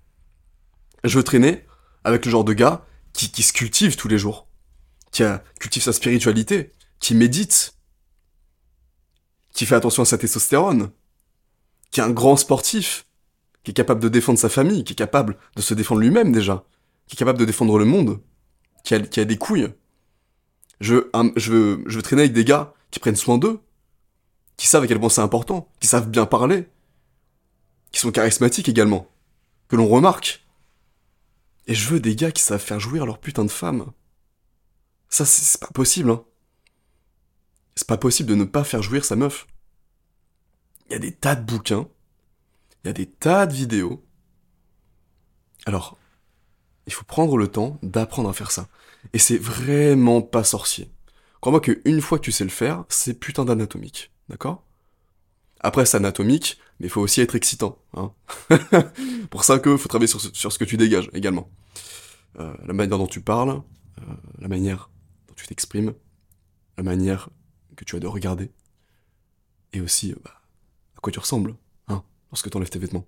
Je 1.03 1.17
veux 1.17 1.23
traîner 1.23 1.65
avec 2.03 2.25
le 2.25 2.31
genre 2.31 2.43
de 2.43 2.53
gars 2.53 2.85
qui, 3.13 3.31
qui 3.31 3.43
se 3.43 3.53
cultive 3.53 3.95
tous 3.95 4.07
les 4.07 4.17
jours, 4.17 4.47
qui 5.11 5.23
cultive 5.59 5.83
sa 5.83 5.93
spiritualité, 5.93 6.73
qui 6.99 7.15
médite, 7.15 7.75
qui 9.53 9.65
fait 9.65 9.75
attention 9.75 10.03
à 10.03 10.05
sa 10.05 10.17
testostérone, 10.17 10.91
qui 11.91 11.99
est 11.99 12.03
un 12.03 12.11
grand 12.11 12.37
sportif, 12.37 13.05
qui 13.63 13.71
est 13.71 13.73
capable 13.73 13.99
de 13.99 14.09
défendre 14.09 14.39
sa 14.39 14.49
famille, 14.49 14.83
qui 14.83 14.93
est 14.93 14.95
capable 14.95 15.37
de 15.55 15.61
se 15.61 15.73
défendre 15.73 16.01
lui-même 16.01 16.31
déjà, 16.31 16.65
qui 17.07 17.15
est 17.15 17.17
capable 17.17 17.39
de 17.39 17.45
défendre 17.45 17.77
le 17.77 17.85
monde, 17.85 18.21
qui 18.83 18.95
a, 18.95 18.99
qui 18.99 19.19
a 19.19 19.25
des 19.25 19.37
couilles. 19.37 19.73
Je 20.79 20.95
je, 21.35 21.51
veux, 21.51 21.83
je 21.85 21.97
veux 21.97 22.01
traîner 22.01 22.23
avec 22.23 22.33
des 22.33 22.45
gars 22.45 22.73
qui 22.89 22.99
prennent 22.99 23.15
soin 23.15 23.37
d'eux, 23.37 23.59
qui 24.57 24.67
savent 24.67 24.83
à 24.83 24.87
quel 24.87 24.99
point 24.99 25.09
c'est 25.09 25.21
important, 25.21 25.69
qui 25.79 25.87
savent 25.87 26.09
bien 26.09 26.25
parler, 26.25 26.67
qui 27.91 27.99
sont 27.99 28.11
charismatiques 28.11 28.69
également, 28.69 29.09
que 29.67 29.75
l'on 29.75 29.87
remarque. 29.87 30.45
Et 31.67 31.73
je 31.73 31.87
veux 31.87 31.99
des 31.99 32.15
gars 32.15 32.31
qui 32.31 32.41
savent 32.41 32.61
faire 32.61 32.79
jouir 32.79 33.05
leur 33.05 33.19
putain 33.19 33.45
de 33.45 33.51
femme. 33.51 33.91
Ça, 35.09 35.25
c'est 35.25 35.59
pas 35.59 35.67
possible, 35.67 36.09
hein. 36.11 36.23
C'est 37.75 37.87
pas 37.87 37.97
possible 37.97 38.29
de 38.29 38.35
ne 38.35 38.43
pas 38.43 38.63
faire 38.63 38.83
jouir 38.83 39.05
sa 39.05 39.15
meuf. 39.15 39.47
Il 40.89 40.93
y 40.93 40.95
a 40.95 40.99
des 40.99 41.13
tas 41.13 41.35
de 41.35 41.45
bouquins, 41.45 41.87
il 42.83 42.87
y 42.87 42.89
a 42.89 42.93
des 42.93 43.05
tas 43.05 43.45
de 43.45 43.53
vidéos. 43.53 44.03
Alors, 45.65 45.97
il 46.87 46.93
faut 46.93 47.05
prendre 47.05 47.37
le 47.37 47.47
temps 47.47 47.79
d'apprendre 47.83 48.29
à 48.29 48.33
faire 48.33 48.51
ça. 48.51 48.67
Et 49.13 49.19
c'est 49.19 49.37
vraiment 49.37 50.21
pas 50.21 50.43
sorcier. 50.43 50.91
Crois-moi 51.39 51.61
qu'une 51.61 52.01
fois 52.01 52.19
que 52.19 52.23
tu 52.23 52.31
sais 52.31 52.43
le 52.43 52.49
faire, 52.49 52.85
c'est 52.89 53.13
putain 53.13 53.45
d'anatomique. 53.45 54.11
D'accord? 54.29 54.63
Après, 55.59 55.85
c'est 55.85 55.97
anatomique, 55.97 56.59
mais 56.81 56.87
il 56.87 56.89
faut 56.89 57.01
aussi 57.01 57.21
être 57.21 57.35
excitant. 57.35 57.77
Hein 57.93 58.11
Pour 59.29 59.43
ça 59.43 59.59
que 59.59 59.77
faut 59.77 59.87
travailler 59.87 60.07
sur 60.07 60.19
ce, 60.19 60.57
que 60.57 60.65
tu 60.65 60.77
dégages 60.77 61.11
également. 61.13 61.47
Euh, 62.39 62.53
la 62.65 62.73
manière 62.73 62.97
dont 62.97 63.07
tu 63.07 63.21
parles, 63.21 63.51
euh, 63.51 64.13
la 64.39 64.47
manière 64.47 64.89
dont 65.27 65.35
tu 65.35 65.45
t'exprimes, 65.45 65.93
la 66.77 66.83
manière 66.83 67.29
que 67.75 67.85
tu 67.85 67.95
as 67.95 67.99
de 67.99 68.07
regarder, 68.07 68.51
et 69.73 69.81
aussi 69.81 70.11
euh, 70.11 70.15
bah, 70.23 70.41
à 70.97 70.99
quoi 71.01 71.11
tu 71.11 71.19
ressembles, 71.19 71.55
hein, 71.87 72.03
lorsque 72.31 72.49
tu 72.49 72.57
enlèves 72.57 72.69
tes 72.69 72.79
vêtements. 72.79 73.05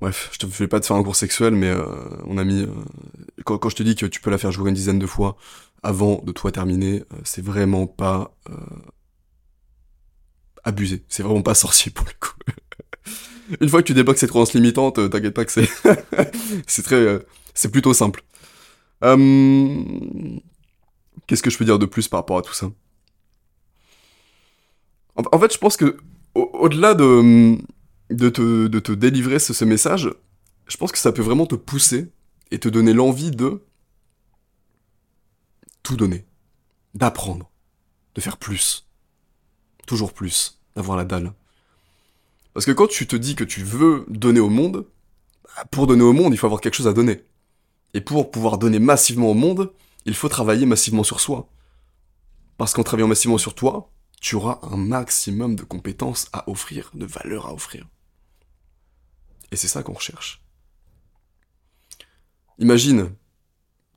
Bref, 0.00 0.28
je 0.32 0.38
te 0.38 0.46
fais 0.46 0.68
pas 0.68 0.80
te 0.80 0.86
faire 0.86 0.96
un 0.96 1.02
cours 1.02 1.16
sexuel, 1.16 1.54
mais 1.54 1.70
euh, 1.70 1.86
mon 2.26 2.36
ami, 2.36 2.62
euh, 2.62 2.68
quand, 3.44 3.56
quand, 3.56 3.70
je 3.70 3.76
te 3.76 3.82
dis 3.82 3.94
que 3.94 4.04
tu 4.04 4.20
peux 4.20 4.30
la 4.30 4.36
faire 4.36 4.52
jouer 4.52 4.68
une 4.68 4.74
dizaine 4.74 4.98
de 4.98 5.06
fois 5.06 5.38
avant 5.82 6.20
de 6.22 6.32
toi 6.32 6.52
terminer, 6.52 7.04
c'est 7.24 7.44
vraiment 7.44 7.86
pas 7.86 8.34
abusé. 10.64 11.04
C'est 11.08 11.22
vraiment 11.22 11.42
pas 11.42 11.54
sorcier 11.54 11.90
pour 11.92 12.06
le 12.06 12.12
coup. 12.18 12.34
une 13.60 13.68
fois 13.68 13.82
que 13.82 13.86
tu 13.86 13.94
débloques 13.94 14.18
cette 14.18 14.30
croyance 14.30 14.54
limitante, 14.54 15.10
t'inquiète 15.10 15.34
pas 15.34 15.44
que 15.44 15.52
c'est 15.52 15.68
c'est 16.66 16.82
très 16.82 17.20
c'est 17.54 17.70
plutôt 17.70 17.94
simple. 17.94 18.24
Hum, 19.02 20.40
Qu'est-ce 21.26 21.42
que 21.42 21.50
je 21.50 21.58
peux 21.58 21.64
dire 21.64 21.78
de 21.78 21.86
plus 21.86 22.08
par 22.08 22.20
rapport 22.20 22.38
à 22.38 22.42
tout 22.42 22.52
ça? 22.52 22.70
En, 25.16 25.38
fait, 25.38 25.52
je 25.52 25.58
pense 25.58 25.76
que 25.76 25.96
au-delà 26.34 26.94
de, 26.94 27.56
de, 28.10 28.28
te, 28.28 28.66
de 28.66 28.78
te 28.80 28.92
délivrer 28.92 29.38
ce, 29.38 29.52
ce 29.52 29.64
message, 29.64 30.10
je 30.66 30.76
pense 30.76 30.90
que 30.90 30.98
ça 30.98 31.12
peut 31.12 31.22
vraiment 31.22 31.46
te 31.46 31.54
pousser 31.54 32.10
et 32.50 32.58
te 32.58 32.68
donner 32.68 32.92
l'envie 32.92 33.30
de 33.30 33.62
tout 35.82 35.96
donner, 35.96 36.26
d'apprendre, 36.94 37.50
de 38.16 38.20
faire 38.20 38.38
plus, 38.38 38.83
toujours 39.86 40.12
plus, 40.12 40.60
d'avoir 40.76 40.96
la 40.96 41.04
dalle. 41.04 41.32
Parce 42.52 42.66
que 42.66 42.72
quand 42.72 42.86
tu 42.86 43.06
te 43.06 43.16
dis 43.16 43.34
que 43.34 43.44
tu 43.44 43.62
veux 43.62 44.06
donner 44.08 44.40
au 44.40 44.48
monde, 44.48 44.86
bah, 45.44 45.64
pour 45.70 45.86
donner 45.86 46.02
au 46.02 46.12
monde, 46.12 46.32
il 46.32 46.36
faut 46.36 46.46
avoir 46.46 46.60
quelque 46.60 46.74
chose 46.74 46.88
à 46.88 46.92
donner. 46.92 47.24
Et 47.94 48.00
pour 48.00 48.30
pouvoir 48.30 48.58
donner 48.58 48.78
massivement 48.78 49.30
au 49.30 49.34
monde, 49.34 49.72
il 50.04 50.14
faut 50.14 50.28
travailler 50.28 50.66
massivement 50.66 51.04
sur 51.04 51.20
soi. 51.20 51.48
Parce 52.56 52.72
qu'en 52.72 52.82
travaillant 52.82 53.08
massivement 53.08 53.38
sur 53.38 53.54
toi, 53.54 53.90
tu 54.20 54.36
auras 54.36 54.60
un 54.62 54.76
maximum 54.76 55.56
de 55.56 55.64
compétences 55.64 56.28
à 56.32 56.48
offrir, 56.48 56.90
de 56.94 57.06
valeur 57.06 57.46
à 57.46 57.52
offrir. 57.52 57.86
Et 59.50 59.56
c'est 59.56 59.68
ça 59.68 59.82
qu'on 59.82 59.92
recherche. 59.92 60.42
Imagine 62.58 63.12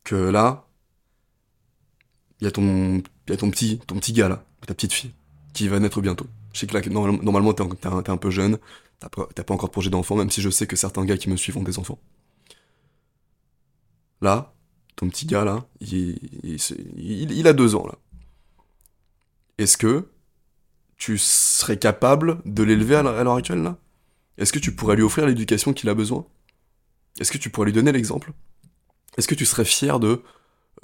que 0.03 0.15
là, 0.15 0.67
il 2.39 2.45
y 2.45 2.47
a 2.47 2.51
ton, 2.51 3.01
ton 3.25 3.51
petit, 3.51 3.79
ton 3.87 3.95
petit 3.95 4.13
gars 4.13 4.29
là, 4.29 4.45
ta 4.65 4.73
petite 4.73 4.93
fille, 4.93 5.13
qui 5.57 5.67
va 5.67 5.79
naître 5.79 6.01
bientôt. 6.01 6.27
Je 6.53 6.59
sais 6.59 6.67
que 6.67 6.73
là, 6.73 6.81
normalement, 6.87 7.53
t'es 7.53 7.63
un, 7.63 8.03
un, 8.05 8.17
peu 8.17 8.29
jeune, 8.29 8.57
t'as 8.99 9.09
pas, 9.09 9.25
pas 9.25 9.53
encore 9.53 9.69
de 9.69 9.71
projet 9.71 9.89
d'enfant, 9.89 10.15
même 10.15 10.29
si 10.29 10.41
je 10.41 10.49
sais 10.49 10.67
que 10.67 10.75
certains 10.75 11.03
gars 11.03 11.17
qui 11.17 11.29
me 11.29 11.35
suivent 11.35 11.57
ont 11.57 11.63
des 11.63 11.79
enfants. 11.79 11.99
Là, 14.21 14.53
ton 14.95 15.09
petit 15.09 15.25
gars 15.25 15.43
là, 15.43 15.65
il, 15.79 17.47
a 17.47 17.53
deux 17.53 17.75
ans 17.75 17.85
là. 17.87 17.95
Est-ce 19.57 19.77
que 19.77 20.07
tu 20.97 21.17
serais 21.17 21.77
capable 21.77 22.39
de 22.45 22.63
l'élever 22.63 22.95
à 22.95 23.03
l'heure 23.03 23.35
actuelle 23.35 23.63
là? 23.63 23.77
Est-ce 24.37 24.53
que 24.53 24.59
tu 24.59 24.75
pourrais 24.75 24.95
lui 24.95 25.03
offrir 25.03 25.25
l'éducation 25.25 25.73
qu'il 25.73 25.89
a 25.89 25.95
besoin? 25.95 26.25
Est-ce 27.19 27.31
que 27.31 27.39
tu 27.39 27.49
pourrais 27.49 27.65
lui 27.65 27.73
donner 27.73 27.91
l'exemple? 27.91 28.31
Est-ce 29.17 29.27
que 29.27 29.35
tu 29.35 29.45
serais 29.45 29.65
fier 29.65 29.99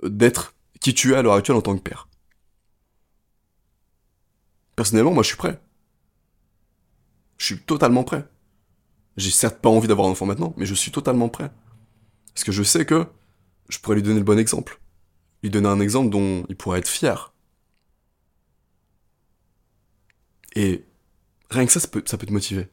d'être 0.04 0.56
qui 0.80 0.96
tu 0.96 1.14
es 1.14 1.16
à 1.16 1.22
l'heure 1.22 1.34
actuelle 1.34 1.58
en 1.58 1.62
tant 1.62 1.76
que 1.76 1.82
père? 1.82 2.08
Personnellement, 4.84 5.14
moi 5.14 5.24
je 5.24 5.30
suis 5.30 5.38
prêt. 5.38 5.62
Je 7.38 7.46
suis 7.46 7.60
totalement 7.60 8.04
prêt. 8.04 8.28
J'ai 9.16 9.32
certes 9.32 9.62
pas 9.62 9.70
envie 9.70 9.88
d'avoir 9.88 10.10
un 10.10 10.12
enfant 10.12 10.26
maintenant, 10.26 10.54
mais 10.58 10.66
je 10.66 10.74
suis 10.74 10.92
totalement 10.92 11.30
prêt. 11.30 11.50
Parce 12.34 12.44
que 12.44 12.52
je 12.52 12.64
sais 12.64 12.86
que 12.86 13.08
je 13.70 13.80
pourrais 13.80 13.96
lui 13.96 14.04
donner 14.04 14.20
le 14.20 14.26
bon 14.26 14.38
exemple. 14.38 14.82
Lui 15.42 15.50
donner 15.50 15.70
un 15.70 15.80
exemple 15.80 16.10
dont 16.10 16.46
il 16.50 16.58
pourrait 16.58 16.80
être 16.80 16.90
fier. 16.90 17.34
Et 20.54 20.84
rien 21.50 21.66
que 21.66 21.72
ça, 21.72 21.80
ça 21.80 21.88
peut, 21.88 22.02
te 22.02 22.34
motiver. 22.34 22.68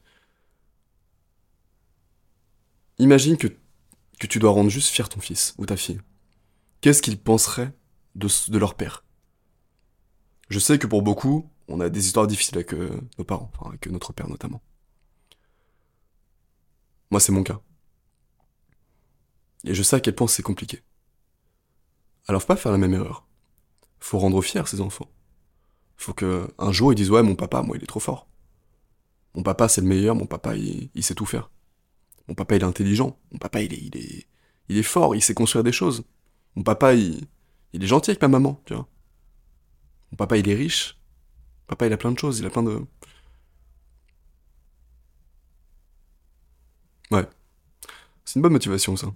Imagine 2.97 3.37
que, 3.37 3.47
tu 4.19 4.37
dois 4.37 4.51
rendre 4.51 4.69
juste 4.69 4.89
fier 4.89 5.07
ton 5.07 5.21
fils 5.21 5.55
ou 5.57 5.65
ta 5.65 5.77
fille. 5.77 6.01
Qu'est-ce 6.81 7.01
qu'ils 7.01 7.21
penseraient 7.21 7.71
de 8.15 8.57
leur 8.57 8.75
père? 8.75 9.05
Je 10.49 10.59
sais 10.59 10.77
que 10.77 10.87
pour 10.87 11.03
beaucoup, 11.03 11.49
on 11.71 11.79
a 11.79 11.89
des 11.89 12.05
histoires 12.05 12.27
difficiles 12.27 12.57
avec 12.57 12.73
euh, 12.73 12.99
nos 13.17 13.23
parents, 13.23 13.51
enfin 13.53 13.69
avec 13.69 13.87
notre 13.87 14.13
père 14.13 14.27
notamment. 14.27 14.61
Moi, 17.09 17.19
c'est 17.19 17.31
mon 17.31 17.43
cas. 17.43 17.59
Et 19.65 19.73
je 19.73 19.83
sais 19.83 19.97
à 19.97 19.99
quel 19.99 20.15
point 20.15 20.27
c'est 20.27 20.43
compliqué. 20.43 20.81
Alors 22.27 22.41
faut 22.41 22.47
pas 22.47 22.55
faire 22.55 22.71
la 22.71 22.77
même 22.77 22.93
erreur. 22.93 23.27
Faut 23.99 24.17
rendre 24.17 24.41
fier 24.41 24.67
ses 24.67 24.81
enfants. 24.81 25.09
Faut 25.97 26.13
que 26.13 26.51
un 26.57 26.71
jour 26.71 26.93
ils 26.93 26.95
disent 26.95 27.11
ouais 27.11 27.21
mon 27.21 27.35
papa, 27.35 27.61
moi 27.61 27.77
il 27.77 27.83
est 27.83 27.87
trop 27.87 27.99
fort. 27.99 28.27
Mon 29.35 29.43
papa 29.43 29.67
c'est 29.67 29.81
le 29.81 29.87
meilleur, 29.87 30.15
mon 30.15 30.25
papa 30.25 30.55
il, 30.55 31.03
sait 31.03 31.13
tout 31.13 31.25
faire. 31.25 31.51
Mon 32.27 32.33
papa 32.33 32.55
il 32.55 32.61
est 32.61 32.65
intelligent, 32.65 33.19
mon 33.31 33.37
papa 33.37 33.61
il 33.61 33.73
est, 33.73 33.81
il 33.81 33.97
est, 33.97 34.27
il 34.69 34.77
est 34.77 34.83
fort, 34.83 35.15
il 35.15 35.21
sait 35.21 35.33
construire 35.33 35.63
des 35.63 35.71
choses. 35.71 36.03
Mon 36.55 36.63
papa 36.63 36.93
il, 36.93 37.27
il 37.73 37.83
est 37.83 37.87
gentil 37.87 38.11
avec 38.11 38.21
ma 38.21 38.27
maman, 38.29 38.61
tu 38.65 38.73
vois. 38.73 38.87
Mon 40.11 40.17
papa 40.17 40.37
il 40.37 40.49
est 40.49 40.55
riche. 40.55 40.97
Papa 41.71 41.87
il 41.87 41.93
a 41.93 41.97
plein 41.97 42.11
de 42.11 42.19
choses, 42.19 42.39
il 42.39 42.45
a 42.45 42.49
plein 42.49 42.63
de... 42.63 42.81
Ouais. 47.11 47.25
C'est 48.25 48.35
une 48.35 48.41
bonne 48.41 48.51
motivation 48.51 48.97
ça. 48.97 49.07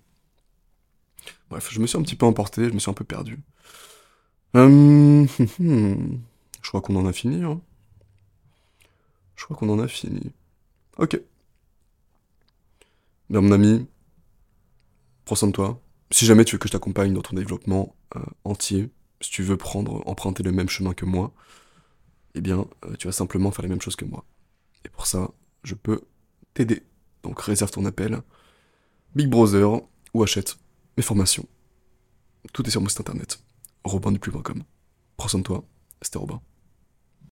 Bref, 1.50 1.70
je 1.70 1.82
me 1.82 1.86
suis 1.86 1.98
un 1.98 2.02
petit 2.02 2.16
peu 2.16 2.26
emporté, 2.26 2.70
je 2.70 2.74
me 2.74 2.80
suis 2.80 2.90
un 2.90 2.94
peu 2.94 3.04
perdu. 3.04 3.42
Hum. 4.54 5.28
je 5.60 6.70
crois 6.70 6.80
qu'on 6.80 6.96
en 6.96 7.06
a 7.06 7.12
fini. 7.12 7.44
Hein. 7.44 7.60
Je 9.36 9.44
crois 9.44 9.58
qu'on 9.58 9.68
en 9.68 9.80
a 9.80 9.90
fini. 9.90 10.32
Ok. 10.98 11.20
Bien 13.30 13.42
mon 13.42 13.52
ami, 13.52 13.86
prends 15.26 15.36
soin 15.36 15.50
de 15.50 15.54
toi. 15.54 15.82
Si 16.10 16.26
jamais 16.26 16.46
tu 16.46 16.56
veux 16.56 16.60
que 16.60 16.70
je 16.70 16.72
t'accompagne 16.72 17.14
dans 17.14 17.22
ton 17.22 17.36
développement 17.36 17.94
euh, 18.16 18.22
entier, 18.46 18.90
si 19.20 19.30
tu 19.30 19.44
veux 19.44 19.58
prendre, 19.58 20.08
emprunter 20.08 20.42
le 20.42 20.54
même 20.54 20.70
chemin 20.70 20.94
que 20.94 21.04
moi, 21.04 21.34
eh 22.36 22.42
bien, 22.42 22.66
euh, 22.86 22.96
tu 22.98 23.08
vas 23.08 23.14
simplement 23.14 23.52
faire 23.52 23.64
les 23.64 23.70
mêmes 23.70 23.82
choses 23.82 23.96
que 23.96 24.06
moi. 24.06 24.26
Et 24.84 24.90
pour 24.90 25.08
ça, 25.08 25.32
je 25.64 25.74
peux 25.74 26.02
t'aider. 26.54 26.84
Donc 27.24 27.40
réserve 27.42 27.72
ton 27.72 27.86
appel, 27.86 28.22
Big 29.16 29.30
Brother 29.30 29.82
ou 30.14 30.24
achète 30.24 30.58
mes 30.98 31.04
formations. 31.04 31.48
Tout 32.54 32.68
est 32.68 32.70
sur 32.70 32.82
mon 32.82 32.90
site 32.90 33.00
internet, 33.00 33.40
robinduplus.com. 33.84 34.64
Prends 35.18 35.28
soin 35.28 35.40
de 35.40 35.46
toi, 35.46 35.64
c'était 36.02 36.20
Robin. 36.20 36.42